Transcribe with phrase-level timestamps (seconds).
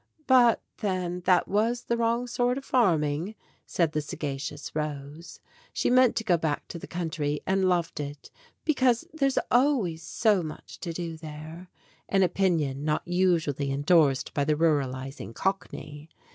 [0.25, 3.35] "But then that was the wrong sort of farming,"
[3.67, 5.39] said the sagacious Rose.
[5.73, 8.31] She meant to go back to the country, and loved it
[8.65, 11.69] "because there's always so much to do there,"
[12.09, 16.09] an opinion not usually endorsed by the ruralizing Cockney.